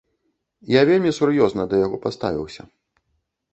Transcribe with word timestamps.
Я 0.75 0.81
вельмі 0.91 1.11
сур'ёзна 1.19 1.67
да 1.75 1.83
яго 1.85 2.01
паставіўся. 2.09 2.61